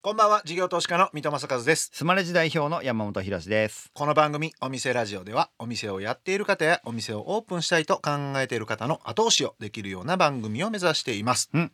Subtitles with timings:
[0.00, 0.42] こんばんは。
[0.44, 1.90] 事業投資家の三戸正和です。
[1.92, 3.90] スマレジ代表の山本博です。
[3.92, 11.72] この番組お店ラジオではお店をやっている方やお店をオープンしたいと考えている方の後押しをできるような番組を目指しています、うん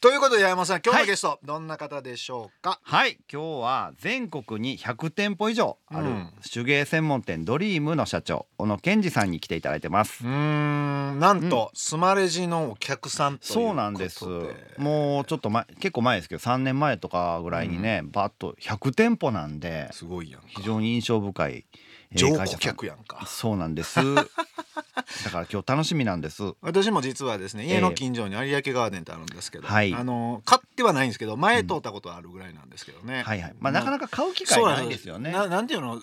[0.00, 2.80] ということで山本さん今日はいのゲスト、どんな方でしょうか？
[2.82, 3.18] はい。
[3.32, 6.32] 今日は全国に100店舗以上あるうん。
[6.52, 10.24] 手芸専門店ドリームの社長小野健二さんに来ていただいてます。
[10.24, 11.18] うーん。
[11.18, 13.64] なんと、スマレジのお客さんということで。
[13.66, 14.24] そうなんです。
[14.78, 20.46] もうちょっと前結構前ですけど3年前とかぐらいにね、バッと100店舗なんですごいやんか。
[20.48, 21.64] 非常に印象深い、
[22.14, 22.60] えー上顧会社さん。
[22.60, 23.26] 客やんか。
[23.26, 23.98] そうなんです。
[25.24, 26.42] だから今日楽しみなんです。
[26.60, 29.92] 私も実はですね家の近所に有明ガーデンってあるんですけど、はい。
[29.94, 35.32] あの買ってはないんですけど前通ったことはあるぐらいなんですけどね、はいはいまあなかなか買う機会ないですよね。
[35.32, 36.00] ななんていうの？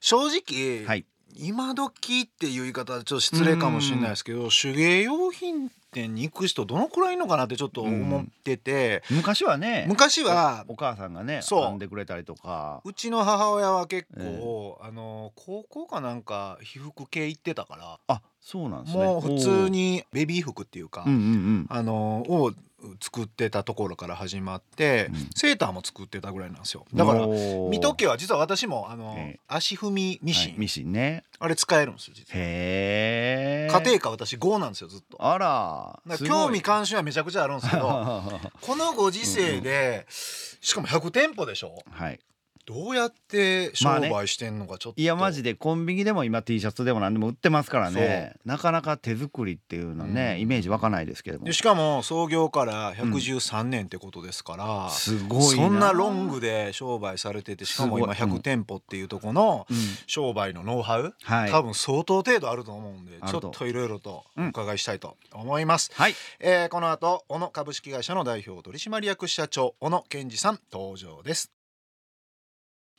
[0.00, 1.04] 正直、はい。
[1.36, 11.66] 今時っていう言い方はちょっと失礼かもしれないですけど手芸用品店に行く人どのくらいいるのかなってちょっと思ってて、昔はね昔はお母さんがねそう。
[11.66, 12.82] 編んでくれたりとか。
[12.84, 19.02] うちの母親は結構、あの高校かなんか被服系行ってたから、あそうなんですね。
[19.04, 21.24] もう普通にベビー服っていうか、うんうんう
[21.62, 21.66] ん。
[21.70, 22.52] あのを
[23.00, 25.30] 作ってたところから始まって、うん。
[25.34, 26.84] セーターも作ってたぐらいなんですよ。
[26.92, 29.40] だから水戸家は実は私もあの、ええ。
[29.48, 31.24] 足踏みミシン、はいミシンね。
[31.38, 32.38] あれ使えるんですよ実は。
[32.38, 35.24] へえ家庭科私5なんですよずっと。
[35.24, 35.98] あら。
[36.26, 38.22] 興味関心はめちゃくちゃあるんですけど
[38.60, 41.82] このご時世で、しかも100店舗でしょ？
[41.90, 42.20] はい
[42.66, 48.34] どうやって商売してんのかちょっと、いやマジでコンビニでも今 T シャツでも何でも売ってますからね。
[48.44, 50.40] なかなか手作りっていうのはね、うん。
[50.40, 51.44] イメージ湧かないですけども。
[51.44, 55.44] でしかも創業から113年ってことですから、すごいな。
[55.50, 58.36] そんなロングで商売されててしかも今100すごい。
[58.36, 58.42] うん。
[58.42, 59.76] 店舗っていうところのうん。
[60.06, 61.50] 商売のノウハウ、はい。
[61.50, 64.48] 多分相当程度あると思うんでちょっといろいろとおうん。
[64.48, 66.14] 伺いしたいと思います、はい。
[66.40, 71.53] えーこの後小野株式会社の代表取締役社長小野健二さん登場です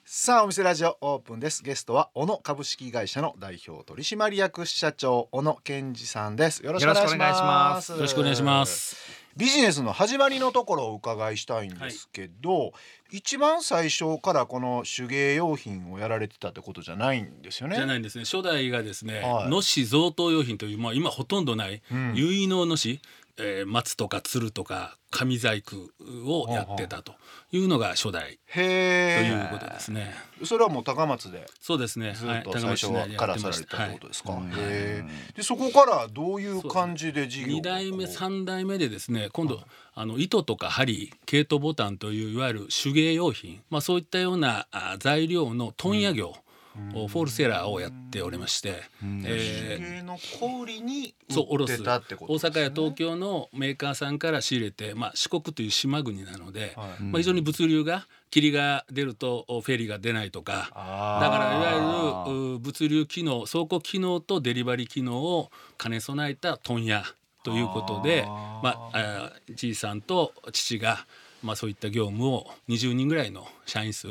[0.08, 1.64] さあお店ラジオオープンです。
[1.64, 6.64] ゲストは小野株式会社の代表取締役社長小野健二さんです。
[6.64, 7.92] よろしくお願いします。
[7.92, 8.98] よろしくお願いします。
[9.36, 12.74] ビジネスの始まりのところをお伺いしたいんですけど、
[13.12, 17.76] 一番最初からこの手芸用品をやられてたってことじゃないんですよね。
[17.76, 18.26] じゃないんですね。
[18.26, 19.50] 初代がですね、はい。
[19.50, 22.14] のし贈答用品というまあ今ほとんどないうん。
[22.14, 23.02] 結納のし、
[23.38, 25.90] えー松とか鶴とか紙細工
[26.26, 27.14] をやってたと
[27.52, 30.14] いうのが初代とへいうことですね。
[30.42, 32.14] えそれはもう高松でそうですね。
[32.14, 35.36] ずっとはい最初高松市内でやからされてたってことですか、はい。
[35.36, 39.62] でそこからどういう感じで事業二代目三代目でですね今度
[39.94, 46.34] あの糸とか針毛糸ボタンといういわゆる手芸用品、まあ、そういったようなあ材料の問屋業、
[46.76, 51.84] フォールセラーをやっておりまして、えー手芸の小売りに売ってそう卸す。
[51.84, 52.50] たってこと大ですね。
[52.52, 57.04] 阪や東京のメーカーさんから仕入れて、まあ、四国という島国なので、はい。
[57.04, 67.06] まあ、非常に物流が霧が出るとフェリーが出ないとかだからいわゆるう物流機能倉庫機能とデリバリー機能を兼ね備えた問屋
[67.44, 71.06] ということでまあ、じいさんと父が、
[71.44, 74.08] まあ、そういった業務を20人ぐらいの社員数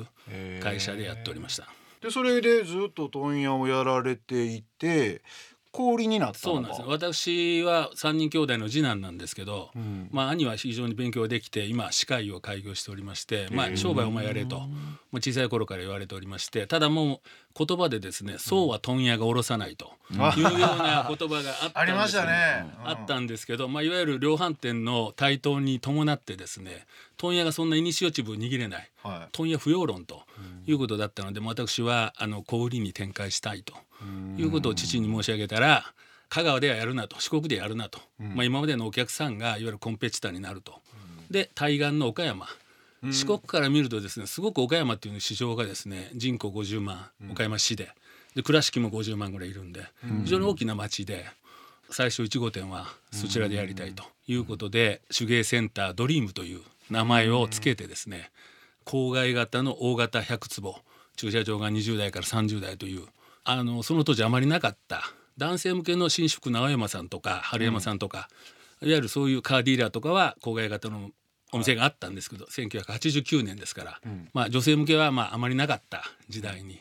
[0.63, 1.69] 会社でやっておりました。
[2.05, 5.23] でそれでずっと問屋をやられていて
[5.75, 10.09] 小売りになったそうなんですね私は3人兄弟の次男なんですけど、うん。
[10.13, 17.21] まあ、兄は非常に勉強できて今歯科医を開業しておりまして、まあ、商売お前やれと、まあ、小さい頃から言われておりましてただも
[17.57, 22.67] う言葉でですね「そうは問屋が下ろさない」というような言葉があったんですありましたね。
[22.85, 26.87] あったんですけど、まあ、いわゆる量販店の台頭に伴ってですね
[27.17, 28.91] 問屋がそんなイニシアチブを握れない。
[29.03, 30.23] は問屋不要論と
[30.67, 33.75] いうことだったので、私はあの小売りに展開したいと
[34.39, 35.85] いうことを父に申し上げたら
[36.29, 40.81] 香川ではやるなと四国でやるなと、まあ、今までのお客さんがいわゆるコンペティターになると。
[41.31, 42.47] で対岸の岡山。
[43.11, 47.91] 四国から見るとですねすごく岡山っていう市場がですね人口50万岡山市で。
[48.35, 49.85] で倉敷も50万ぐらいいるんで
[50.25, 51.25] 非常に大きな町で
[51.91, 56.61] 最初1号店はそちらでやりたいということで手芸センタードリームという
[56.91, 58.31] 名前をつけてですね
[58.85, 60.77] 郊外型の大型100坪
[61.17, 63.07] 駐車場が20台から30台という
[63.45, 65.03] あのその当時あまりなかった。
[65.37, 68.29] 男性向けの新宿直山さんとか春山さんとか、
[68.81, 71.11] いわゆるそういうカーディーラーとかは郊外型の
[71.53, 74.01] お店があったんですけど、1989年ですから、
[74.33, 76.81] まあ、女性向けはまああまりなかった時代に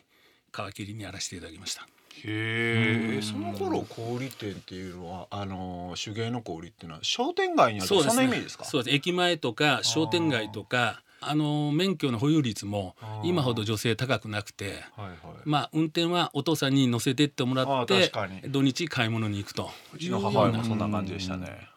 [0.52, 1.82] 皮切りにやらせていただきました。
[1.82, 3.22] へえ。
[3.22, 8.66] その頃小売店っていうのはあの手芸の小売っていうのは商店街にあるそんなイメージですか？
[8.66, 8.96] そうです。
[8.96, 15.18] 駅前とか商店街とかあの免許の保有率も今ほど女性高くなくて、はいはい。
[15.46, 18.12] まあ運転はお父さんに乗せてってもらっあて
[18.48, 19.70] 土日買い物に行くと。
[19.94, 21.74] うちいうようの母親もなそんな感じでしたね。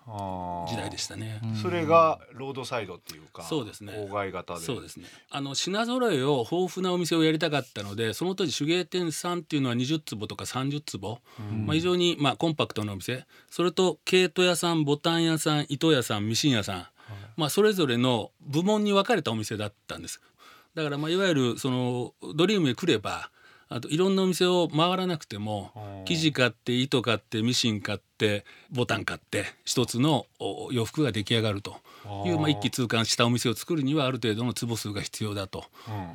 [0.69, 1.40] 時代でしたね。
[1.60, 3.93] それがロードサイドっていうか、そうですね。
[3.93, 4.60] 郊外型で。
[4.60, 5.06] そうですね。
[5.31, 11.20] あの品揃えを豊富なお店をやりたかったのでその当時手芸店さんっていうのは20坪とか30坪、
[11.64, 13.26] まあ、非常にまあコンパクトなお店。
[13.50, 16.87] それと毛糸屋さんボタン屋さん糸屋さんミシン屋さん、
[17.37, 20.20] まあ、それぞれの部門に分かれたお店だったんです。
[20.75, 23.31] だからまあいわゆるそのドリームへ来れば
[23.69, 31.76] あといろんなお店を回らなくても生地買って糸買ってミシン買ってボタン買って一つのお洋服が出来上がると。
[32.25, 35.64] いうまあ一気通貫したお店を作るにはある程度の坪数が必要だと。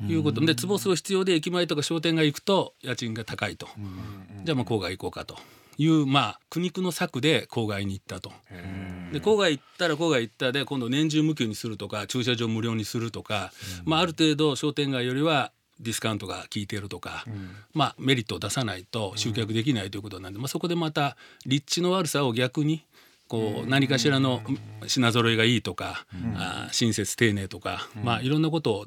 [0.08, 0.40] いうこと。
[0.40, 3.68] で坪数が必要で駅前とか商店街行くと家賃が高いと。
[4.44, 5.36] じゃあまあ郊外行こうかと
[5.82, 8.32] いうまあ苦肉の策で郊外に行ったと。
[9.12, 13.52] で郊外行ったら郊外行ったで今度年中無休にするとか駐車場無料にするとか、
[13.84, 17.24] まあ、ある程度商店街よりはディスカウントが効いているとか、
[17.74, 22.84] まあ、メリットを出さないと集客できないということなんで、まあ、そこでまた立地の悪さを逆に
[23.28, 24.42] こう何かしらの
[24.86, 26.06] 品揃えがいいとか、
[26.36, 28.86] あー親切丁寧とか、まあ、いろんなことを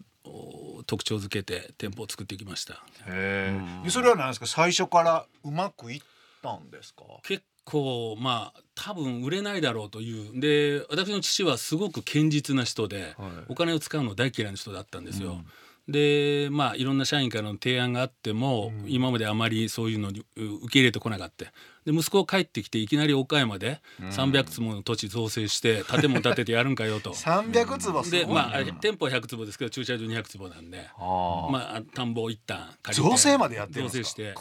[0.79, 2.75] お特徴づけて店舗を作ってきました。
[3.07, 3.83] へえ。
[3.83, 4.45] でそれは何ですか？
[4.45, 6.01] 最初からうまくいっ
[6.45, 7.03] たんですか？
[7.23, 13.15] 結構まあ多分売れないだろうというで私の父はすごく堅実な人で、
[13.47, 15.41] お金を使うの大嫌いな人だったんですよ。
[15.87, 21.45] でまあいろんな社員からの提案があっても、今まであまりそういうのにう受け入れてこなかった。
[21.85, 27.13] で息子が帰ってきていきなり岡山で300坪の土地造成して建物建ててやるんかよと。
[27.15, 28.25] 三百坪すごいね。
[28.25, 30.89] でまあ店舗は100坪ですけど駐車場200坪なんで。
[30.97, 31.47] あ。
[31.51, 34.03] まあ、田んぼを一旦借りて造成までやってるんですか？
[34.03, 34.33] 造成して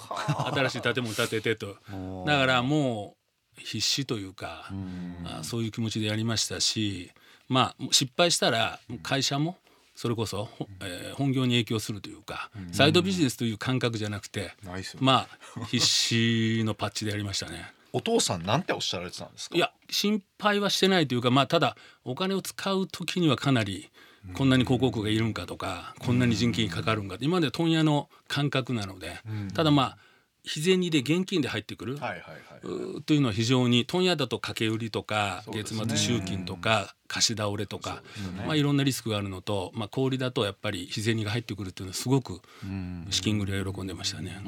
[0.56, 1.76] 新しい建物建ててと。
[2.26, 3.16] だからも
[3.58, 4.70] う必死というか
[5.26, 7.12] あそういう気持ちでやりましたし
[7.48, 9.58] まあ失敗したら会社も
[9.94, 14.52] それこそ、ほえー本業に影響するというかサイドビジネスという感覚じゃなくて
[15.00, 15.28] ま
[15.60, 17.72] あ必死のパッチでやりましたね。
[17.92, 19.56] お父さんなんておっしゃられてたんですか？
[19.56, 23.88] いや心配はしてないというかまあただお金を使う時にはかなり
[24.32, 29.20] こんなに広告がいるんかとかこんなに人件費かかるんか今まで問屋の感覚なので
[29.54, 29.98] ただまあ
[30.44, 32.20] 日銭で現金で入ってくる、はいはい
[33.04, 38.02] というのは非常に問屋だと掛け売りとか、ね末集金とか貸し倒れとか、
[38.46, 42.40] まあ、いろんなリスクがあるのと、まあ、小売りだとやっぱり日銭が入ってくるっていうのはすごく
[43.10, 44.40] 資金繰りは喜んでましたね。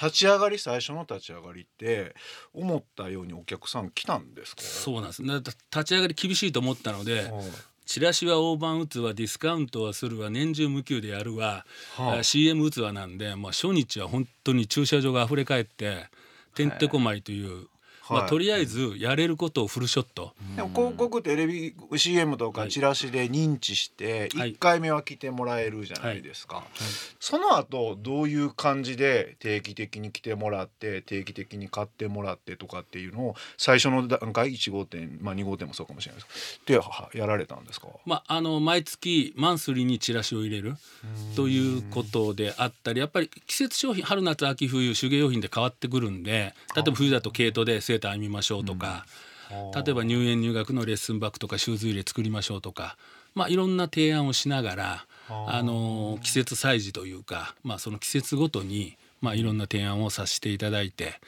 [0.00, 2.14] 立ち上がり最初の立ち上がりって
[2.52, 4.62] 思ったようにお客さん来たんですか？
[4.62, 5.22] そうなんです。
[5.22, 7.32] 立ち上がり厳しいと思ったので、はい
[7.86, 12.18] チラシは大盤打つわディスカウントはするわ年中無休でやるわ、はあ。
[12.18, 16.08] あ CM 打つわなんで、まあ、初日は本当に駐車場が溢れ返って
[16.54, 17.68] てんてこまいという、
[18.08, 18.30] まあ、はい。
[18.30, 24.52] とりあえずやれることをフルショット、でも広告テレビ CM とかチラシで認知してはい。
[24.54, 26.64] 1回目は来てもらえるじゃないですか、
[27.20, 37.88] その後どういう感じで定期的に来てもらって定期的に買ってもらってとかっていうのを最初の段階1号店、まあ、2号店もそうかもしれないですではやられたんですか？
[38.04, 40.74] まあ、あの毎月マンスリーにチラシを入れる
[41.34, 49.06] ということであったりやっぱり季節商品春夏秋冬手芸用品で変わってくるんで例えば冬だと毛糸でセー編みましょうとか、
[49.50, 52.96] 例えば入園入学のレッスンバッグとかシューズ入れ作りましょうとか、
[53.34, 61.20] まあ、いろんな提案をしながらあの季節催事というか、まあ、その季節ごとに、まあ、いろんな提案をさせていただいて。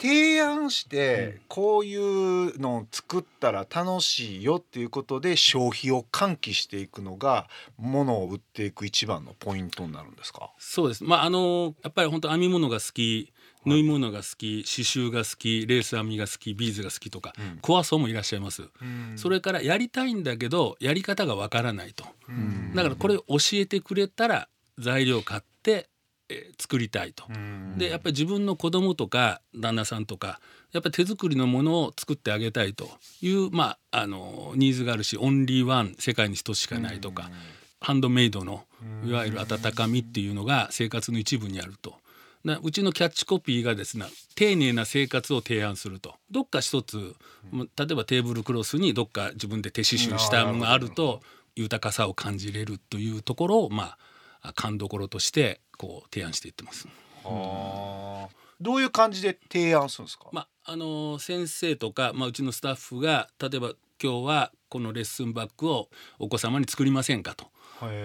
[0.00, 10.52] 提案してこういうのを作ったら楽しいよっていうことで消費を喚起していくのが物を売っていく一番のポイントになるんですか？
[10.56, 11.02] そうです。
[11.02, 13.32] まああのやっぱり本当編み物が好き、
[13.66, 18.62] 縫い物が好き、刺繍が好き、レース編みが好き、ビーズが好きとか、コア層もいらっしゃいます。
[19.16, 22.04] それからやりたいんだけどやり方がわからないと。
[22.74, 24.48] だからこれを教えてくれたら
[24.78, 25.88] 材料買って、
[26.28, 27.24] えー作りたいと。
[27.78, 30.40] でやっぱり自分の子供とか旦那さんとか
[30.72, 32.90] やっぱり手作りのものを作ってあげたいと
[33.22, 37.30] いうまああのニーズがあるしオンリーワン世界に一つしかないとか、
[37.80, 38.64] ハンドメイドの
[39.06, 41.96] いわゆる温かみっていうのが生活の一部にあると。
[42.44, 47.14] なうちのキャッチコピーがですね丁寧な生活を提案するとどっか一つ、
[47.52, 51.20] 例えばテーブルクロスにどっか自分で手刺繍したものがあると
[51.56, 53.96] 豊かさを感じれるというところをま
[54.40, 56.86] あ勘どころとしてこう提案していってます。
[58.60, 67.46] どういう感じで提案するんですか、まああの先生とか、まあ、うちのスタッフが例えば今日はこのレッスンバッグをお子様に作りませんかと。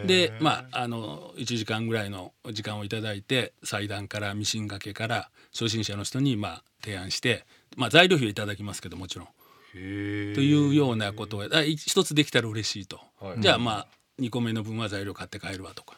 [0.05, 9.27] でまああの1時間ぐらいの時間をいただいて裁断からミシン掛けから初心者の人にまあ提案して、まあ、材料費はいただきますけどもちろん。
[9.73, 11.43] というようなことを
[11.75, 13.41] 一つできたら嬉しいと、はい。
[13.41, 13.87] じゃあまあ
[14.19, 15.95] 2個目の分は材料買って帰るわとか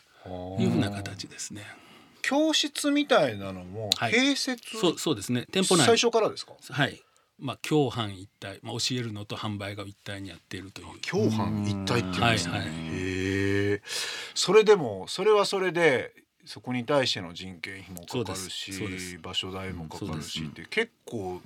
[0.57, 1.63] いうふうな形ですね。
[2.21, 4.13] 教室みたいなのもはい。
[4.13, 5.45] 併設、そうそうですね。
[5.51, 5.85] 店舗内。
[5.85, 6.53] 最初からですか？
[6.71, 7.01] はい。
[7.37, 10.87] まあ共犯一体、まあ、教えるのと販売が一体にやっているという。
[11.01, 12.67] 共犯一体っていうんですね、はいはい。
[12.69, 12.71] へ
[13.41, 13.44] え
[14.33, 16.13] それでもそれはそれで
[16.45, 21.41] そこに対しての人件費もかかるし場所代もかかるしうんって結構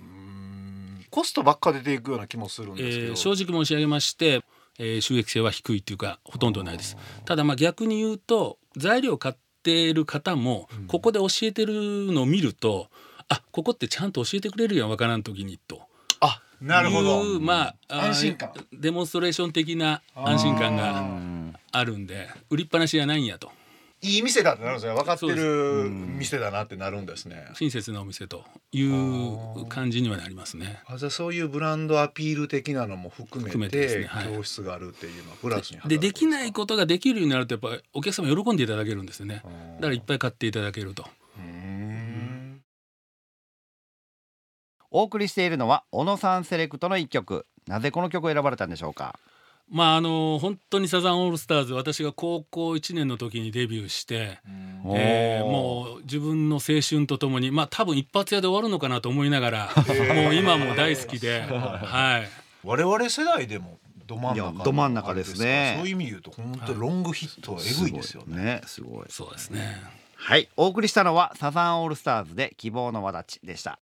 [1.10, 4.41] コストばっか出ていくような気もするんですけど、えー正直申し上げまして、
[4.77, 6.98] えー収益性は低いというかほとんどないです。
[7.25, 10.88] ただまあ逆に言うと材料を買っている方もうん。
[10.88, 11.74] ここで教えてる
[12.12, 12.89] のを見ると、
[13.27, 15.81] あここってちゃんと教えてくれるやんわからん時にと。
[16.19, 17.24] あなるほど。
[17.24, 18.51] いうまあ安心感。
[18.74, 21.38] デモンストレーション的な安心感あがうん
[21.72, 23.52] あるんで売りっぱなしじゃないんやと。
[24.02, 27.48] いい店だってなるんですよ分かってる店だなってなるんですね。
[27.54, 30.82] 親切なお店という感じにはなりますね。
[30.88, 34.06] あじゃあそういうブランドアピール的なのも含めて含めてですね。
[34.06, 34.34] はい。
[34.34, 39.42] 教室があるっていうのはプラスにでできないとことができるようになるとやっぱりお客様喜んでいただけるんですよね。
[39.44, 41.06] うんだからいっぱい買っていただけると。
[44.92, 47.46] お送りしているのは小野さんセレクトの一曲。
[47.68, 49.20] なぜこの曲を選ばれたんでしょうか？
[49.70, 54.40] まああの本当にサザンオールスターズ私が高校1年の時にデビューして、
[54.84, 62.30] おーえーもう自分の青春とともにまあ多分一発屋で終わるのかなと思いながら、ー もう今も大好きで、はい。
[62.64, 65.76] 我々世代でもど真ん中ど真ん中ですね。
[65.78, 68.44] そういう意味で言うと本当ロングヒットはえぐいですよね。
[68.44, 69.06] ねすごい。
[69.10, 69.82] そうですね。
[70.16, 70.50] はい。
[70.58, 73.80] お送りしたのはサザンオールスターズで希望の輪立ちでした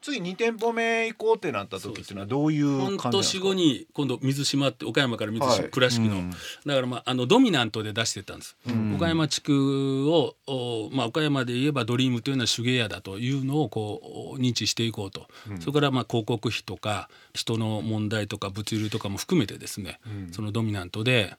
[0.00, 3.38] 次2店舗目行こうってなった時っていうのはどういう半感じなんですか？
[3.38, 5.70] 年後に今度水島って岡山から水島、はい。
[5.70, 6.30] 倉敷の、うん。
[6.30, 6.36] だ
[6.74, 8.96] からまああのドミナントで出してたんです、うん。
[8.96, 15.60] 岡山地区をおまあ岡山で言えばドリームというのは手芸屋だというのをこう認知していこうと、うん。
[15.60, 20.32] それからまあ広告費とか人の問題とか物流とかも含めてですね、うん。
[20.32, 21.36] そのドミナントで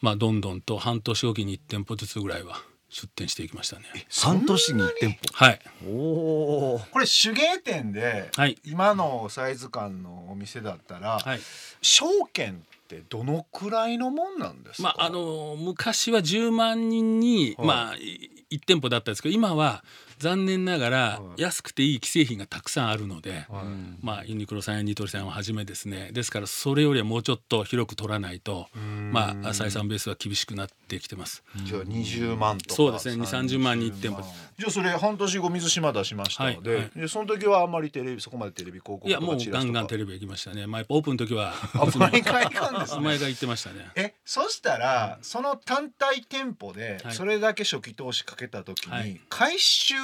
[0.00, 2.56] まあどんどんと半年おきに1店舗ずつぐらいは
[2.92, 3.86] 出店していきましたね。
[4.20, 8.58] 半年に一店はい、舗おおこれ手芸店ではい。
[8.66, 11.40] 今のサイズ感のお店だったらはい。
[11.80, 14.94] 証券ってどのくらいのもんなんですか？
[14.96, 17.66] まああの昔は10万人に、はい。
[17.66, 19.82] まあい1店舗だったんですけど今は
[20.22, 21.42] 残念ながらはい。
[21.42, 23.64] 安くていい既製品がたくさんあるので、はい。
[24.00, 26.10] まあユニクロさんやニトリさんをはじめですね。
[26.12, 28.68] ですからそれよりはもうちょっと広く取らないと
[29.10, 31.42] まあ採算ベースは厳しくなってきてます。
[31.64, 32.74] じゃあ20万とか。
[32.76, 37.00] そうですね2 30万に一店舗30万じゃあそれ半年後水島出しましたので,、はいはい。
[37.00, 39.74] でその時はあんまりテレビそこまでテレビ広告いやもうとかチラシとか。
[39.74, 40.66] ガンガンテレビ行きましたね。
[40.66, 43.00] まあやっぱオープンの時はあ毎回行くんですね。
[43.02, 43.90] 前が行ってましたね。
[43.96, 47.14] えそしたらその単体店舗ではい。
[47.14, 49.20] それだけ初期投資かけた時にはい。
[49.28, 49.94] 回収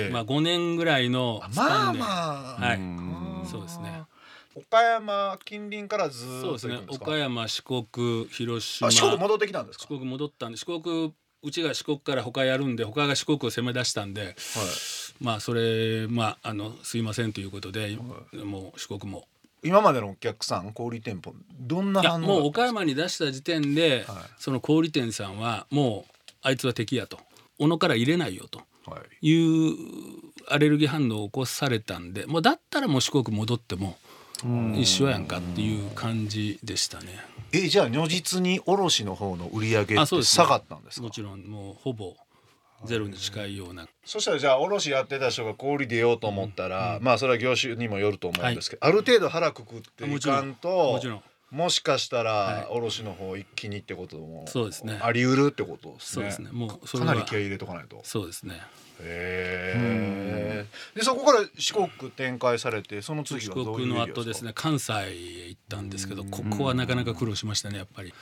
[0.00, 2.06] って、まあ5年ぐらいのあまあスパンで、ま
[2.58, 2.76] あ、はい。
[2.76, 3.46] うん。
[3.46, 4.02] そうですね。
[4.54, 8.88] 岡山近隣からずーっとそうですね行くんですか岡山四国広島。
[8.88, 9.86] あ四国戻ってきたんですか？
[9.88, 14.34] 四国戻ったんで四国うちが四国から他やるんで他が四国を攻め出したんではい。
[15.24, 17.96] まあそれまああのすいませんということで、
[18.44, 19.26] もう四国も。
[19.64, 24.16] 今までのお客さん小売店舗どんないや反応もう岡山に出した時点で、はい。
[24.38, 27.18] その小売店さんはもうあいつは敵やと。
[27.58, 28.60] 小野から入れないよと
[29.20, 29.26] い。
[29.26, 29.76] いう
[30.48, 33.96] アレルギー反応を起こされたんでもうだったらもう四国戻っても
[34.74, 37.18] 一緒やんかっていう感じでしたね。
[37.52, 41.04] えじゃあ如実に卸の方の売り上げって下がったんですか？
[41.04, 42.16] もちろんもうほぼ
[42.84, 43.86] ゼロに近いような。
[44.04, 51.22] そしたらじゃあ卸やってた人が小売出ようと思ったら、まあそれは業種にもよると思うんですけど、ある程度腹くくっていかんともちろん
[51.52, 52.24] もしかしたはい。
[52.24, 54.98] ら卸の方一気にってこともそうですね。
[55.02, 56.20] あり得るってことですね。
[56.20, 56.48] そうですね。
[56.50, 58.00] もうかなり気合い入れとかないと。
[58.04, 58.54] そうですね。
[59.00, 60.66] へえ。
[60.94, 64.52] でそこから四国展開されてその次四はどういう国の後ですね。
[64.54, 68.14] 関西へ行ったんですけどここはなかなか苦労しましたねやっぱり。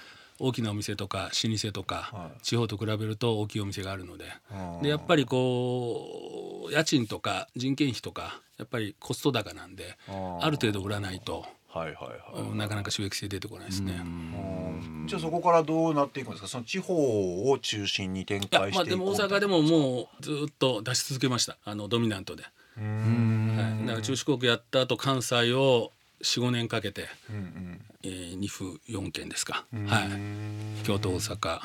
[0.42, 2.42] 大きなお店とか老舗とか、はい。
[2.42, 4.25] 地方と比べると大きいお店があるので。
[4.50, 4.82] うん。
[4.82, 11.94] でやっぱりこう家賃とか人件費とかやっぱりコスト高なんであある程度売らないとはいはい
[12.34, 12.42] はい。
[12.50, 14.00] うんなかなか収益性出てこないですね。
[14.02, 15.06] うん。
[15.06, 16.48] じゃあそこからどうなっていくんですか？
[16.48, 19.06] その地方を中心に展いや開していこう。
[19.06, 21.56] まあでも大阪でももうずっと出し続けました。
[21.64, 22.44] あのドミナントで、
[22.76, 23.56] うーん。
[23.56, 27.80] はい、だから中四国やった後関西を45年かけて、うんうん。
[28.02, 29.86] えー、2府4県ですか、うん。
[29.86, 31.60] はい、京都大阪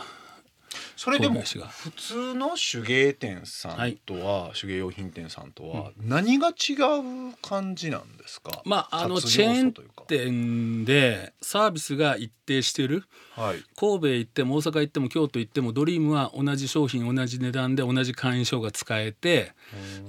[0.95, 6.73] それでも普通の手芸店さんとは、手芸用品店さんとは何が違
[7.31, 8.61] う感じなんですか？
[8.65, 9.73] まああの活チェーン
[10.07, 13.03] 店でサービスが一定してる。
[13.35, 13.63] はい。
[13.75, 19.51] 神戸行っても大阪行っても京都行ってもドリームは同じ商品同じ値段で同じ会員証が使えて、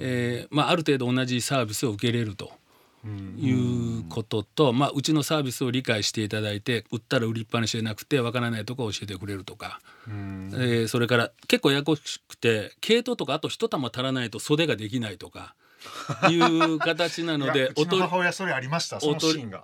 [0.00, 2.52] えーまあ、ある程度同じサービスを受けれると
[3.38, 15.54] いうことと、まあ、うちのサービスを理解していただいて売ったら売りっぱなしじゃなくてわからないとこ教えてくれるとか、えーそれから結構ややこしくて毛糸とかあと一玉足らないと袖ができないとか
[16.30, 17.70] いう形なので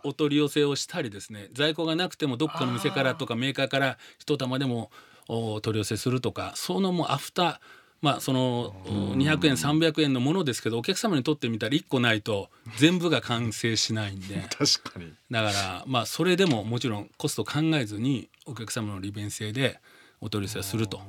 [0.05, 1.49] お取り寄せをしたりですね。
[1.53, 4.91] 在庫がなくてもどっかの店からとかメーカーから一玉でも
[5.29, 7.59] お取り寄せするとかそのもうアフター
[8.03, 14.45] まあそのお200円300円のものですけどお客様にとってみたら1個ないと全部が完成しないんで。
[14.51, 15.13] 確かに。
[15.31, 19.81] だからまあそれでももちろんコスト考えずにお客様の利便性で
[20.21, 21.01] お取り寄せをすると。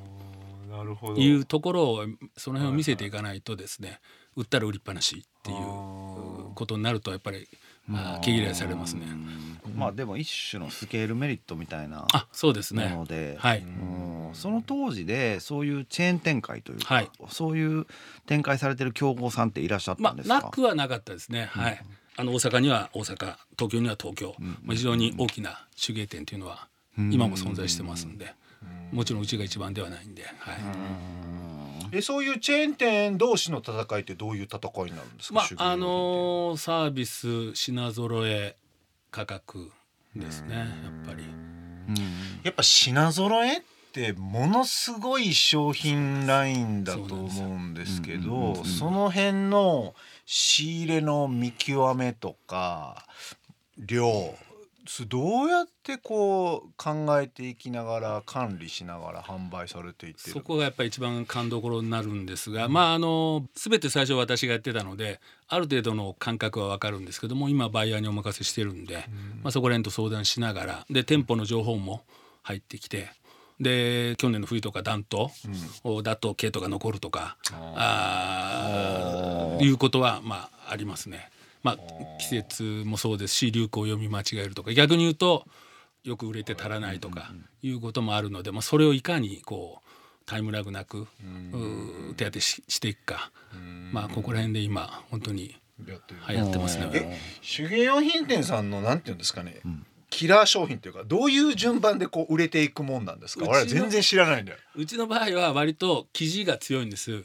[0.69, 1.19] なるほど。
[1.19, 2.05] いうところを
[2.37, 3.99] その辺を見せていかないとですね
[4.35, 5.57] 売ったら売りっぱなしっていう
[6.53, 7.47] ことになるとやっぱりま
[7.91, 9.05] あ毛嫌いされますね。
[9.75, 13.59] まあでも一種のスケールメリットみたいなあそうですもねので、はい。
[13.59, 14.29] うん。
[14.33, 17.09] その当時でそういうチェーン展開というか、はい。
[17.29, 17.87] そういう
[18.25, 21.49] 展開されてる競合さんっていらっしゃったまあんですか、なくはなかったですね。
[21.51, 21.83] はい。
[22.15, 23.15] あの大阪には大阪、
[23.57, 28.35] 東京には東京、まあ非常に大きな手芸店というのは今も存在してますんで、
[28.91, 30.55] もちろんうちが一番ではないんで、はい。
[31.93, 38.55] えそういうチェーン店同士の戦いってどういう戦いになるんですか、まああのーサービス品揃え
[39.11, 39.71] 価格
[40.15, 40.67] ですねやっ
[41.05, 41.23] ぱり。
[42.43, 43.61] やっぱ品揃えっ
[43.93, 49.93] てものすごい商品ラインだと思うんですけどその辺の
[50.25, 53.05] 仕入れの見極めとか
[53.77, 54.35] 量そ
[55.07, 69.05] どうやってこう考えていきながら管理しながら販売されていってるそこがやっぱり一番勘どころになるんですが、まああの全て最初私がやってたのである程度の感覚は分かるんですけども今バイヤーにお任せしてるんで、
[69.41, 72.03] まあ、そこら辺と相談しながらで店舗の情報も
[72.41, 73.09] 入ってきて
[73.59, 75.29] で去年の冬とか暖冬、
[76.01, 77.37] だと毛とか残るとか
[77.75, 79.63] あー。
[79.63, 81.29] いうことはまあありますね。
[81.63, 81.77] まあ、
[82.19, 85.45] 季節もそうですし流行を読み間違えるとか逆に言うと
[86.03, 89.89] よく売れて足らないとかいうこともあるので、まあ、それをいかにこう
[90.25, 91.07] タイムラグなく
[92.17, 93.31] 手当てししていくか、
[93.91, 95.55] まあ、ここら辺で今本当に
[95.87, 96.19] やってる。
[96.29, 96.89] 流行ってますね。
[96.93, 99.61] え手芸用品店さんのなんていうんですかね、
[100.09, 103.65] キラー商品っていうかどういう順番でこう売れていくもんなんですか？
[103.65, 104.57] 全然知らないんだよ。
[104.75, 107.23] うちの場合は割と生地が強いんです。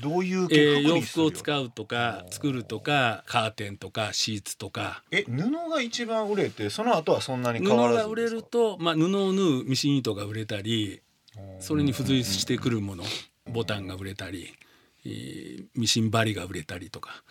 [0.00, 5.02] どういうえー洋服を使うとか作るとかカーテンとかシーツとか。
[5.10, 11.00] え布が一番売れてその後はそんなに布変わらずが売れると、まあ、布を縫うミシン糸が売れたり
[11.60, 13.04] それに付随してくるもの
[13.50, 14.52] ボタンが売れたり、
[15.04, 17.22] えーミシン針が売れたりとか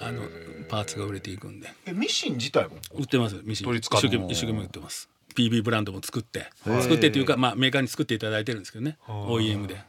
[0.00, 0.22] あの
[0.68, 1.68] パーツが売れていくんで。
[1.86, 2.76] えミシン自体も？
[2.94, 3.40] 売ってます。
[3.44, 3.74] ミシン。
[3.76, 5.10] 一生懸命一生懸命売ってます。
[5.36, 8.96] PB ブランドも作って作ってっていうか、まあ、メーカーに作っていただいてるんですけどね。
[9.06, 9.80] OEM で。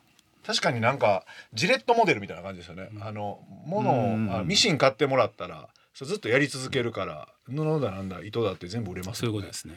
[0.45, 9.75] 確かになんかジレットモデルみたいな感じですよね、あの物をあミシン買ってもらったらそれずっとやり続けるから布だなんだ糸だって全部売れますそういうことですね。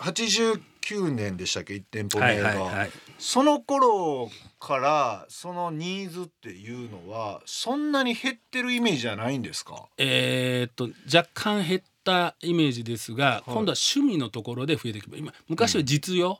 [0.00, 2.90] 89年でしたっけ？1店舗目が、はいはいはい。
[3.18, 9.88] その頃からそのニーズっていうのはそんなに減ってるイメージじゃないんですか？
[9.98, 16.38] えーっと若干減ったイメージですが、今度は趣味のところで増えてきます今昔は実用、あー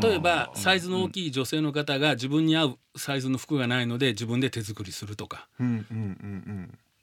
[0.00, 5.48] 例えばサイズの大きい女性の方が自分に合うサイズの服がないので自分で手作りするとか。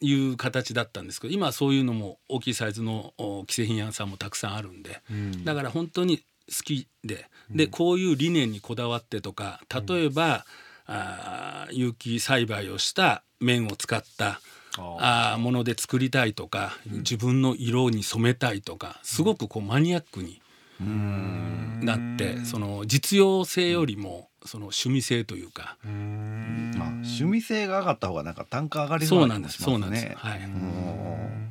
[0.06, 5.46] いう形だったんですけど今はそういうのも大きいサイズのお既製品屋さんもたくさんあるんで、うん。
[5.46, 6.24] だから本当に好
[6.66, 7.30] きで。
[7.50, 10.46] でこういう理念にこだわってとか例えば、
[10.86, 14.42] あー有機栽培をした綿を使った
[14.78, 15.40] あー。
[15.40, 20.42] もので作りたいとか、自分の色に染めたいとかすごくこうマニアックに
[20.80, 29.62] なってその実用性よりもその趣味性というか、まあ、趣味性が上がった方がなんか単価上がりそうなんです。
[29.62, 29.90] そうなん。
[29.92, 30.08] です。
[30.16, 30.42] はい、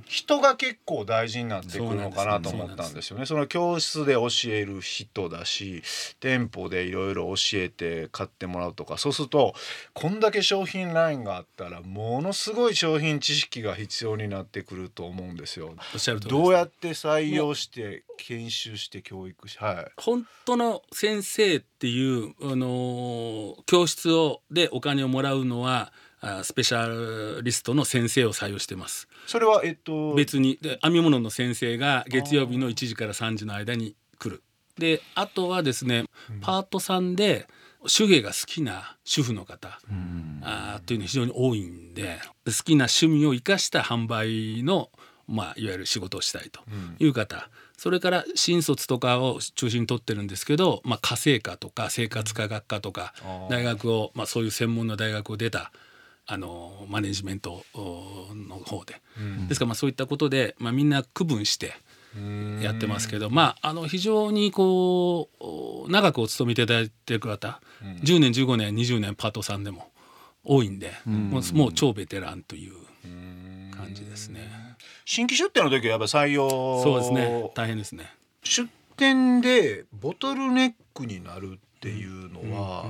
[0.06, 3.26] 人が結構大事になってくるのかなと思ったんですよね。
[3.26, 5.82] その教室で教える人だし
[6.20, 8.98] 店舗でいろいろ教えて買ってもらうとか。
[8.98, 9.54] そうすると
[9.94, 15.74] こんだけ商品ラインがあったらものすごい商品知識が必要になってくると思うんですよ。
[15.94, 16.42] おっしゃる通りです。
[16.42, 19.92] どうやって採用して研修して教育しはい。
[20.00, 29.08] 本当の先生っていう、あのー教室をでお金をもらうのはあスペシャリストの先生を採用してます。
[29.26, 34.42] それはえっと別にで編み物の先生が月曜日の1時から3時の間に来る。
[34.78, 36.04] であとはですね
[36.40, 37.46] パートさんで
[37.86, 39.80] 手芸が好きな主婦の方、
[40.42, 44.90] あーっていうのが非常に多いんで好きな趣味を生かした販売の、
[45.26, 46.60] まあ、いわゆる仕事をしたいと
[47.00, 47.50] いう方、
[47.82, 53.12] それから新卒とかを中心に取ってるんですけど、まあ、家政科とか生活科学科とか
[53.50, 55.72] 大学を、まあ、そういう専門の大学を出た
[56.24, 59.48] あのマネジメントの方で、うん。
[59.48, 61.74] ですからまあそういったことで、まあ、みんな区分して
[62.60, 65.28] やってますけど、まああの非常にこ
[65.88, 67.60] う長くお勤めいただいている方、
[68.04, 69.90] 10年15年20年パートさんでも
[70.44, 72.74] 多いんで、もうもう超ベテランという
[73.92, 74.48] 感じですね。
[75.04, 78.10] 新規出店の時はやっぱ採用そうですね大変ですね。
[78.42, 82.86] 出店でボトルネックになるっていうのは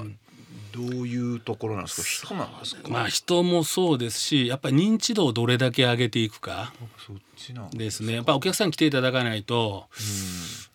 [0.73, 2.29] どういうところなんですか？
[2.29, 2.89] 人なんですか？
[2.89, 6.73] まあ人もそうですしやっぱり認知度をどれだけ上げていくか。
[7.73, 8.15] ですね。
[8.15, 9.87] やっぱお客さん来ていただかないと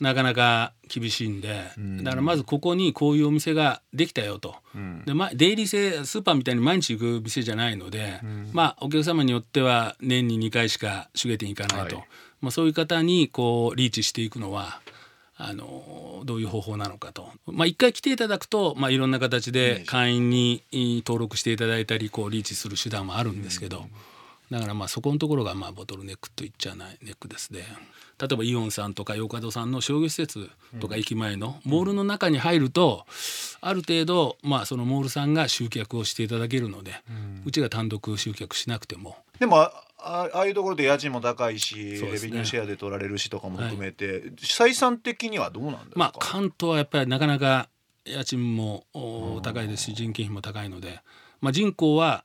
[0.01, 1.71] なかなか厳しいんで。
[1.79, 2.03] ん。
[2.03, 4.55] だからまずここにこういうお店ができたよと。
[4.75, 5.03] うん。
[5.05, 8.19] でまあ、出入り制スーパーみたいに毎日行く店じゃないので、
[8.51, 12.07] まあお客様によっては年に2回しか手芸店行かないと、はい。
[12.41, 14.81] まあ、そういう方にこうリーチしていくのは
[15.37, 23.85] あのどういう方法なのかと、まあ、1回来ていただくと、まあ、いろんな形で会員にえー登録していただいたりこうリーチする手段もあるんですけど、
[24.49, 27.61] だからまあそこのところがまあボトルネックと言っちゃないネックですね。
[28.19, 33.05] 例えばイオンさんとかヨーカドさんの商業施設とか駅前のモールの中に入ると
[33.61, 36.93] ある程度まあそのモールさんが集客をしていただけるので
[37.45, 39.17] うちが単独集客しなくても。
[39.39, 39.69] でも
[40.07, 41.81] ああいうところで家賃も高いし、ね。
[41.81, 47.69] ビニューシェアで取られるしとかも含めて、採算的にはどうなんですか、まあ関東はやっぱりなかなか
[48.05, 51.01] 家賃もお高いですし人件費も高いので
[51.41, 52.23] まあ人口は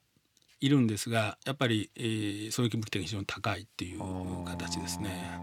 [0.61, 4.01] いるんですがやっぱり、えー、損益分岐点が非常に高いっていう
[4.45, 5.40] 形ですね。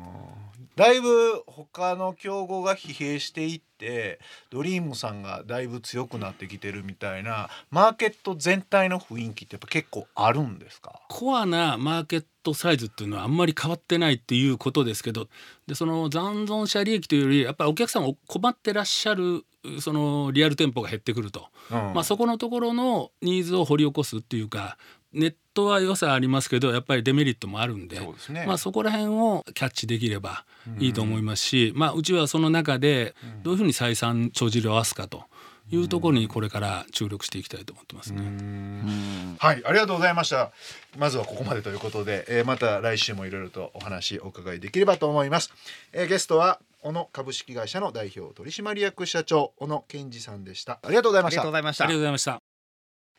[0.79, 4.17] だいぶ他の競合が疲弊していって
[4.49, 11.01] ドリームさんがだいぶ強くなってきてるみたいなマーケット全体の雰囲気ってやっぱ結構あるんですか？
[11.09, 15.27] コアなマーケットサイズっていうのはあんまり変わってないっていうことですけど
[15.67, 19.43] でその残存者利益というよりやっぱりお客さんを困ってらっしゃる
[19.81, 21.93] そのリアル店舗が減ってくると、うん。
[21.93, 24.77] まあ、そこのところのニーズを掘り起こすっていうか
[25.11, 28.45] ネットは良さありますけどやっぱりデメリットもあるんでそうですね。
[28.47, 30.45] まあ、そこら辺をキャッチできれば
[30.79, 35.23] いいと思いますし、まあ、うちはその中でどういうふうに採算帳尻を合わすかと
[35.71, 39.35] いうところにこれから注力していきたいと思ってますね。
[39.37, 40.51] はいありがとうございました。
[40.97, 45.51] まずはここまでということで、えーまた来週もいろいろとお話お伺いできればと思います、
[45.93, 50.79] えーゲストは小野株式会社の代表取締役社長小野健二さんでした。
[50.83, 51.83] ありがとうございまありしたがとうございました。
[51.83, 52.48] ありがとうございました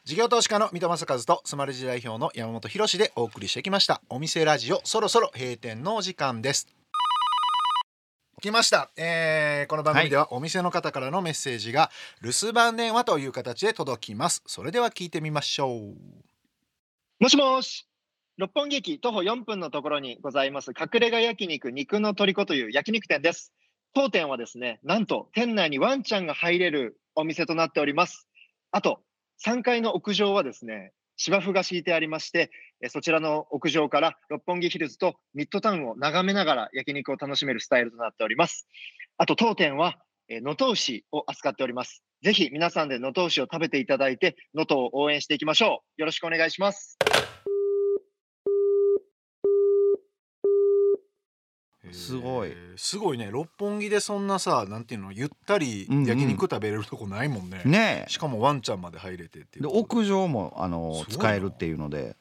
[0.03, 4.01] 事業投資家の三戸正和とスマレジ代表の山本博でお送りしてきました。
[4.09, 6.69] お店ラジオそろそろ閉店のお時間です。
[8.41, 11.91] 来ました、えーこの番組ではお店の方からのメッセージが
[12.23, 14.43] 留守番電話という形で届きます。
[14.47, 15.95] それでは聞いてみましょう。
[17.21, 17.87] もしもし。
[18.39, 23.53] 六本木駅徒歩4分のところにございます、隠れ家焼肉肉の虜という焼肉店です。
[23.93, 28.27] 当店はですね、なんと店内にワンちゃんが入れるお店となっております。
[28.71, 29.03] あと、
[29.45, 32.51] 3階の屋上はですね、芝生が敷いてありまして、
[32.83, 38.67] えそちらの屋上から六本木ヒルズとミッドタウンを眺めながら焼肉を楽しめるスタイルとなっております。
[39.19, 39.99] あと当店は
[40.31, 42.03] え能登牛を扱っております。
[42.23, 46.01] ぜひ皆さんで能登牛を食べていただいて、能登を応援していきましょう。
[46.01, 46.97] よろしくお願いします。
[51.93, 52.51] すごい。
[52.51, 53.29] えーすごいね。
[53.31, 56.05] 六本木でそんなさなんていうのゆったりうんうん。
[56.07, 59.63] 焼肉食べれるとこないもんね,、ねしかもワンちゃんまで入れてっていう。
[59.65, 62.17] でこと屋上もあの使えるっていうので、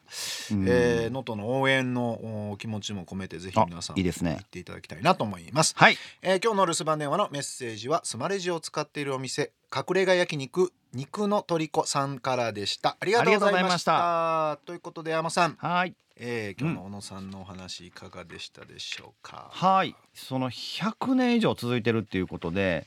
[0.52, 0.65] うん。
[0.67, 4.38] えー能登の応援のお気持ちも込めてぜひ皆さんあいいですね。
[4.39, 5.98] 行っていただきたいなと思います、はい。
[6.22, 12.98] えー今日の留守番電話のメッセージはスマレジを使っているお店隠れ家焼肉肉の虜さんからでした。
[13.00, 14.52] ありがとうございました。
[14.52, 19.96] あということで山さん、はいえー今日の小野さんのお話いかがでしたでしょうか、はい。
[20.14, 22.86] その100年以上続いてるっていうことで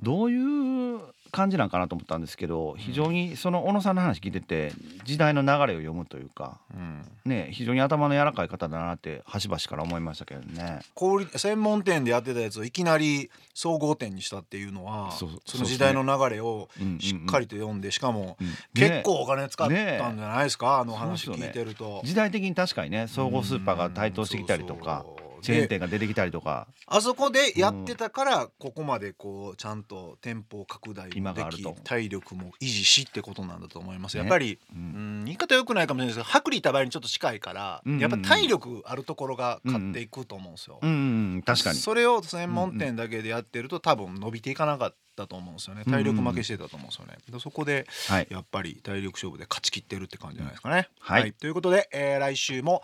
[0.00, 0.04] うん。
[0.04, 1.00] どういう
[1.36, 4.72] 感じなんかなと思ったんですけど非常にその小野さんの話聞いてて
[5.04, 7.02] 時代の流れを読むというかうん。
[7.24, 10.80] ね非常に頭の柔らかい方だなって端々から思いましたけどね。
[10.94, 15.26] 小売専門店でやってたやつをいきなり総合店にしたっていうのはそ
[15.58, 16.68] の時代の流れを
[17.00, 18.46] しっかりと読んでしかもうん。
[18.74, 20.78] 結構お金使ったんじねゃないですか？
[20.80, 22.00] あの話聞いてると。
[22.04, 26.66] 時代的に確かにね総合スーパーが台頭してきたりとかうんチェーンで店が出てきたりとか。
[26.86, 34.16] あそこでやってたからここまでこうちゃんと店舗拡大もでき体力も維持しってことなんだと思います。
[34.16, 34.22] ね。
[34.22, 38.02] やっぱりううんん言い方良くないかもしれないですけど薄利多売にちょっと近いからうんうんうん。
[38.02, 40.78] やっぱ体力あるところが勝っていくと思うんですよ。
[40.82, 41.78] うんうんうん確かに。
[41.78, 45.84] それを専門店だけでやってると多分伸びていかなかったと思うんですよね。
[45.84, 48.26] 体力負けしてたと思うんですよね、でそこではい。
[48.30, 51.32] やっぱり体力勝負で勝ち切ってるって感じじゃないですかね、はい。
[51.32, 52.82] ということで、えー来週も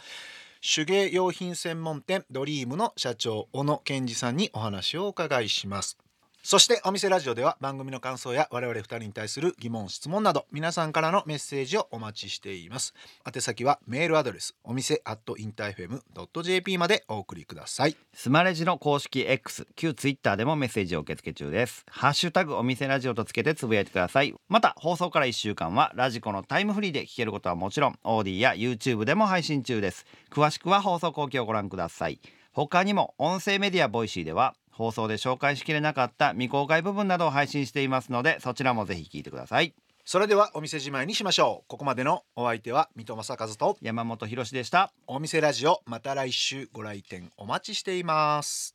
[0.64, 5.98] 手芸用品専門店ドリームの社長小野健二さんにお話をお伺いします。
[6.44, 12.94] そしてお店ラジオでは番組の感想や我々二人に対する疑問質問など皆さんからのメッセージをお待ちしています。
[13.24, 16.02] 宛先はメールアドレスお店アットインターフェム
[16.42, 17.96] .jp までお送りください。
[18.12, 21.86] スマレジの公式 X 旧 Twitter でもメッセージを受け付け中です。
[21.88, 24.34] ハッシュタグお店ラジオとつけてつぶやいてください。
[24.48, 30.06] また放送から1週間はラジコのタイムフリーで聞けることはもちろん OD や YouTube でも配信中です。
[30.28, 32.18] 詳しくは放送後期をご覧ください。
[32.52, 39.74] 他にも音声メディア Voicy では放送で紹介しきれなかった未公開部分などを配信していますのでそちらもぜひ聞いてください。
[40.04, 41.68] それではお店じまいにしましょう。
[41.68, 44.92] ここまでのお相手は三戸政和と山本博士でした。
[45.06, 48.74] お店ラジオまた来週ご来店お待ちしています